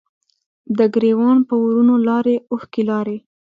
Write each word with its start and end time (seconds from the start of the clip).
د 0.77 0.79
ګریوان 0.93 1.37
په 1.47 1.55
ورونو 1.63 1.93
لارې، 2.07 2.35
اوښکې 2.51 2.83
لارې 2.91 3.17